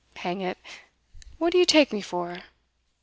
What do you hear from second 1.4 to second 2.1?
do you take me